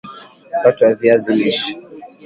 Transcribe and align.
mkate 0.59 0.81
wa 0.85 0.95
viazi 0.95 1.33
lishe 1.39 1.71